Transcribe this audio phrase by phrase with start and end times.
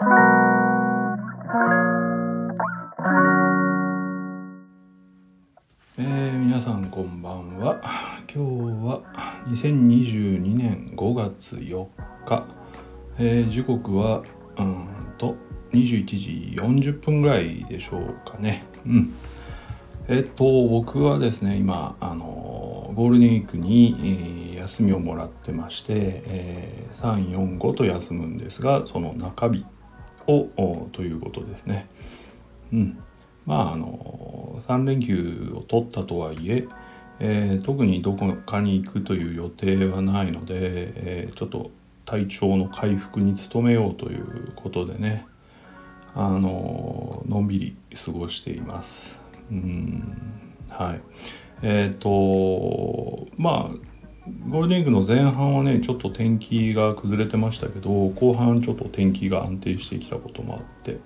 [6.00, 7.80] ー、皆さんこんばんは。
[8.32, 9.02] 今日は
[9.48, 11.88] 2022年5月4
[12.24, 12.46] 日、
[13.18, 14.22] えー、時刻は
[14.56, 14.86] うん
[15.18, 15.34] と
[15.72, 18.62] 21時40分ぐらいでしょうかね。
[18.86, 19.12] うん。
[20.06, 23.96] えっと僕はですね今あのゴールデンウィークに、
[24.54, 29.66] えー、休みをもらってまして、えー、345と休むんですがその中日。
[30.32, 31.86] をということですね。
[32.72, 32.98] うん。
[33.46, 36.68] まああの3連休を取ったとはいえ
[37.20, 41.70] えー、特にどこかに行くという予定はないので、えー、ちょっと
[42.04, 45.26] 体調の回復に努めようということでね
[46.14, 49.18] あののんびり過ごしています。
[49.50, 50.16] うん。
[50.68, 51.00] はい。
[51.62, 53.87] えっ、ー、とまあ
[54.48, 60.98] ゴールデンウィークの前半はねちょっと天気が崩れてましたけど後半ちょっと天気が安定してきたこともあって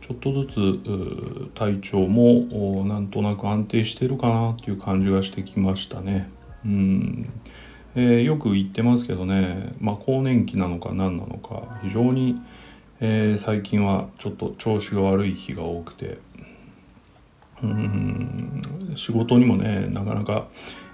[0.00, 6.30] ちょっとずつ体調もなんとなく安定してるかなっていう感じがしてきましたね。
[6.64, 7.32] うん
[7.94, 12.40] えー、よく言ってますけどね、まあ、更年期なのか何なのか非常に、
[13.00, 16.18] えー、最近はちょっと調子が悪い日が多くて
[17.62, 18.62] うん
[18.94, 20.46] 仕事にもねなかなか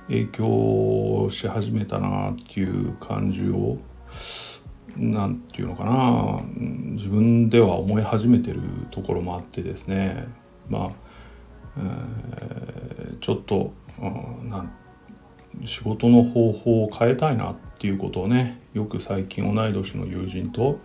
[0.09, 3.79] 影響し始めたなっていう感じを
[4.97, 6.41] 何て言うのかな。
[6.93, 8.61] 自分では思い始めてる
[8.91, 10.27] ところもあってですね。
[10.69, 10.91] まあ、
[11.79, 14.71] えー、ちょっと、うん、
[15.67, 20.79] 仕事の方法を変えたいなっていうことをねよく最近同い年の友人と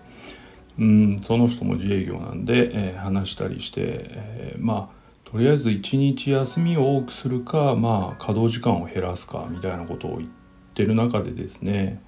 [0.78, 4.99] うんその人も自営業なんで、えー、話したりして、えー、まあ
[5.32, 10.30] とりあえず一日休みを多くするかまあ稼働時間を減らすかみたいなことを言っ
[10.74, 12.02] てる中でですね。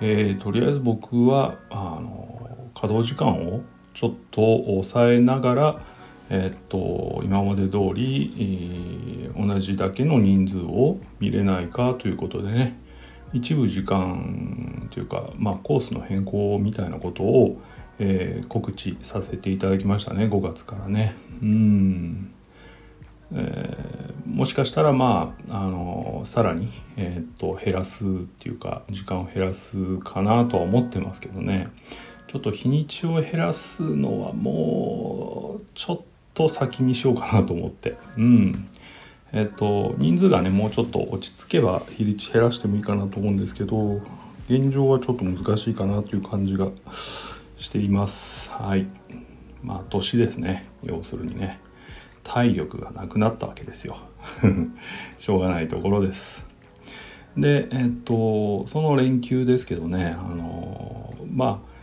[0.00, 3.62] えー、とりあえず僕はあの稼働時間を
[3.94, 5.82] ちょっと抑えながら、
[6.28, 12.78] えー、っと今まで通り、えー、同じだけの人数を見れないかということでね。
[13.32, 17.60] 一部時間というか、まあ、コースの変更みたいなことを、
[17.98, 21.14] え、告知させていただきましたね5月からね。
[21.42, 22.30] うん。
[23.32, 28.06] えー、もしかしたらまああのさらに、えー、っと減らすっ
[28.38, 31.68] ていうか時間を減らすかなとは思ってますけどね。
[32.26, 36.00] ちょっと日にちを減らすのはもうちょっ
[36.34, 37.96] と先にしようかなと思って。
[38.16, 38.68] うん。
[39.32, 44.00] えっと人数がねもうちょっと落ち着けば日にち減らしてもいいかなと思うんですけど
[44.48, 46.68] 現状はちょっと難しいかなという感じが
[47.58, 48.50] しています。
[48.50, 48.86] はい。
[49.62, 50.66] まあ年ですね。
[50.82, 51.60] 要するにね。
[52.22, 53.98] 体力がなくなったわけですよ。
[55.18, 56.46] しょうがないところです。
[57.36, 61.78] でえっとその連休ですけどねあのまあ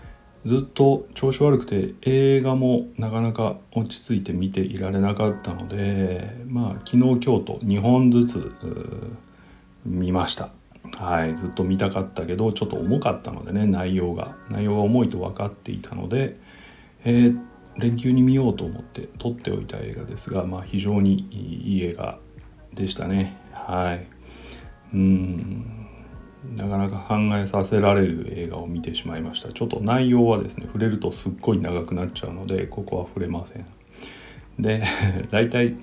[0.46, 8.54] ずっと調子悪くて映画もなかなか落ち着いて見ていられなかったのでまあ昨日今日と2本ずつ
[9.86, 10.50] 見ました。
[10.98, 14.36] はいずっと見たかったけどちょっと重かったのでね内容が。
[14.50, 16.38] 内容が重いと分かっていたので
[17.06, 17.42] えー、っ
[17.78, 22.20] 連休に見ようと思って撮っておいた映画ですが、まあ、非常にいい映画
[22.74, 23.38] でしたね。
[23.52, 24.08] はい。
[24.94, 25.88] うん。
[26.56, 29.52] なかなか考えさせられる映画を見てしまいました。
[29.52, 33.66] ちょっと内容はですね触れるとすっごい長くなっちゃうのでここは触れません。
[34.60, 34.84] で
[35.32, 35.76] 大体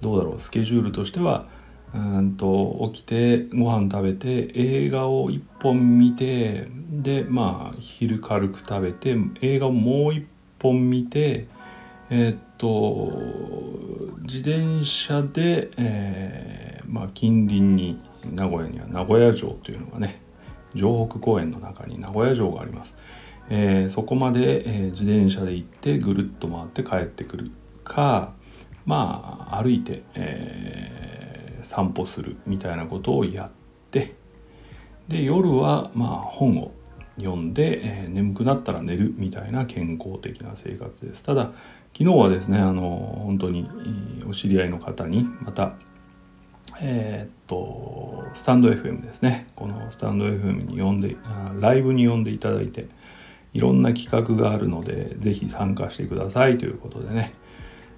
[0.00, 0.40] どうだろう。
[0.40, 1.48] スケジュールとしては
[1.94, 10.24] うんと起きてご飯食べて映画を1本見てでまあ昼軽く食べて映画をもう1
[10.60, 11.48] 本見て
[12.10, 13.12] えー、っと
[14.22, 18.00] 自転車で、えー、まあ、近隣に
[18.32, 20.20] 名古屋には名古屋城というのがね
[20.74, 22.96] 城北公園の中に名古屋城があります、
[23.48, 27.50] えー、そこまで、え自転車で行ってぐるっと回って帰ってくる
[27.84, 28.32] か
[28.86, 33.50] まあ歩いて、え散歩するみたいなことをやっ
[33.90, 34.14] て
[35.08, 36.72] で夜はまあ本を
[37.20, 41.22] 読んで、えー、眠くなったら寝るみたいな健康的な生活です。
[41.22, 41.52] ただ
[41.96, 43.68] 昨日はですねあの本当に
[44.28, 45.74] お知り合いの方にまた
[46.80, 49.48] えー、っとスタンド FM ですね。
[49.54, 51.16] このスタンド FM に呼んで
[51.60, 52.88] ライブに呼んでいただいて
[53.52, 57.34] いろんな企画があるので是非参加してくださいということでね、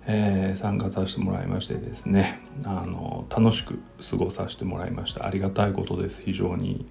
[0.07, 3.79] えー、参加させてもらいましてですねあの楽しく
[4.11, 5.27] 過ごさせてもらいました。
[5.27, 6.23] ありがたいことです。
[6.23, 6.87] 非常に。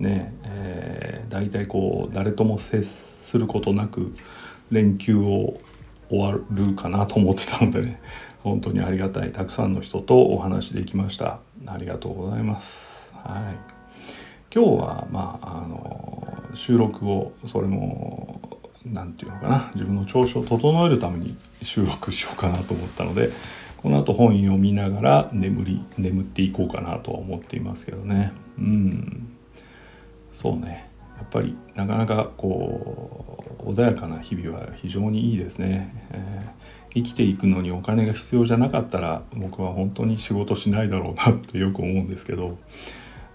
[0.00, 4.14] ねえー、大体こう誰とも接することなく
[4.70, 5.60] 連休を
[6.08, 8.00] 終わるかなと思ってたのでね
[8.42, 11.40] 本当にありがたいたくさんの人とお話できました。
[11.66, 13.12] ありがとうございます。
[13.22, 13.56] はい。
[14.52, 18.40] 今日はまああの収録をそれも
[18.84, 23.30] 何て言うのかな自分の調子を整えるために収録しようかなと思ったので
[23.76, 28.32] この後本読みながら眠り眠っていこうかなとは思っていますけどね。
[28.58, 29.29] うん。
[30.32, 30.88] そうね。
[31.16, 42.56] やっぱりなかなかこう穏やかな日々は非常にいいですね、えー、生きていくのにお金が必要じゃなかったら僕は本当に仕事しないだろうなってよく思うんですけど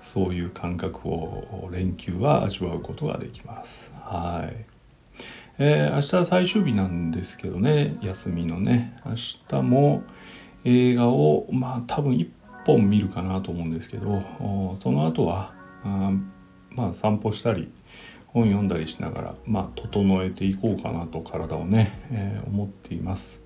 [0.01, 3.91] そういう感覚を連休は味わうことができます。
[4.01, 4.65] はい。
[5.57, 7.97] えー、明日は最終日なんですけどね。
[8.01, 8.95] 休みのね。
[9.05, 9.13] 明
[9.47, 10.03] 日も
[10.63, 12.29] 映画をまあ多分1
[12.65, 14.23] 本見るかなと思うんですけど
[14.81, 15.53] その後は
[15.83, 16.11] あ
[16.75, 17.71] まあ散歩したり
[18.27, 23.41] 本読んだりしながらまあ整えていこうかなと体をね、えー、思っています。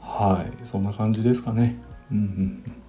[0.00, 0.66] はい。
[0.66, 1.80] そんな感じですかね。
[2.10, 2.84] うんうん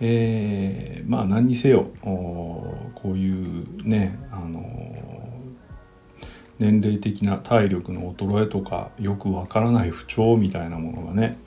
[0.00, 4.62] えー、まあ何にせよこういうねあの
[6.58, 11.38] 年齢的な体力の衰えとかよくわからない不調みたいなものがね、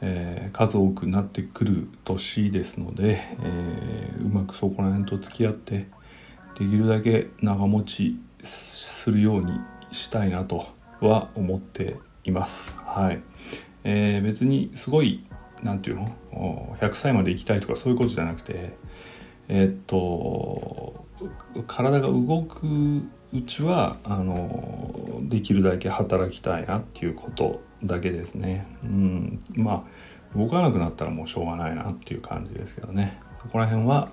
[0.00, 5.88] えー、数多くなってくる年ですので、えー、うまくそこら辺と付き合って
[6.58, 9.60] できるだけ長持ちするように
[9.90, 10.66] したいなと
[11.00, 12.74] は思っています。
[12.78, 13.20] はい、
[13.84, 15.26] えー、別にすごい
[15.62, 18.72] 何て言うの？100歳まで生きたいとかそういうことじゃなくて
[19.48, 21.04] えー、っと
[21.66, 22.66] 体が動く
[23.32, 28.66] うちはあのできるだけ働きたいなっていうことだけですね。
[28.82, 29.84] うん、ま
[30.34, 34.10] あ動かなくなったらもうしょうがないなっていう感じですけどねそこら辺は、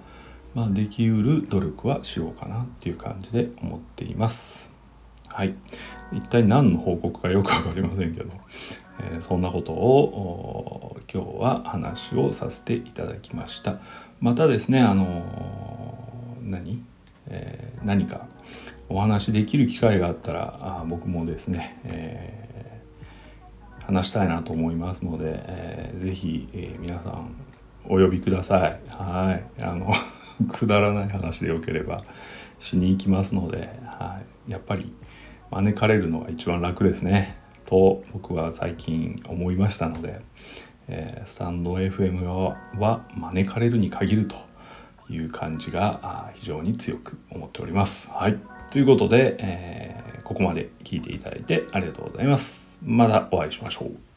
[0.54, 4.70] まあ、できうる努力はしようかなっていう感じで思っています。
[5.30, 5.56] はい、
[6.12, 8.30] 一体何の報告かよく分かりませんけど、
[9.00, 13.80] えー、そんなことを今日は話をさせていただきました。
[14.22, 15.98] またですねあの
[16.44, 16.84] 何、
[17.28, 18.28] えー、何か
[18.90, 27.36] お話できる機会があったらあ僕もですね、えー、話したいなと思いますので、えー、ぜひ、えー、皆さん
[27.86, 28.80] お呼びください。
[28.90, 29.62] はい。
[29.62, 29.92] あの
[30.48, 32.04] くだらない話でよければ
[32.60, 34.94] しに行きますので、はい、やっぱり
[35.52, 40.22] 招かれるのが一番楽ですねと僕は最近思いましたので、
[40.88, 44.36] えー、スタンド FM は招かれるに限ると
[45.10, 48.10] いう感じが非常に強く思っております。
[48.10, 48.40] はい
[48.72, 52.76] ということで、えー、ここまで聞いていただいてありがとうございます。
[52.84, 54.13] またお会いしましょう。